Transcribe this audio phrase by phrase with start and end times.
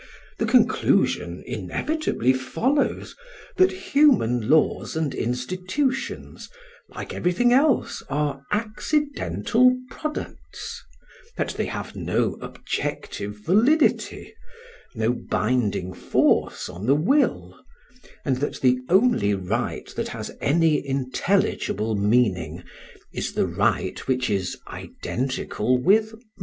[0.39, 3.15] The conclusion inevitably follows
[3.57, 6.49] that human laws and institutions,
[6.89, 10.81] like everything else, are accidental products;
[11.37, 14.33] that they have no objective validity,
[14.95, 17.63] no binding force on the will;
[18.25, 22.63] and that the only right that has any intelligible meaning
[23.13, 26.39] is the right which is identical with might.